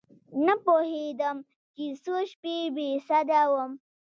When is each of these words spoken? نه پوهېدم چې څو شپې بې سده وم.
نه 0.45 0.55
پوهېدم 0.63 1.37
چې 1.75 1.83
څو 2.03 2.15
شپې 2.31 2.57
بې 2.75 2.89
سده 3.07 3.41
وم. 3.51 3.71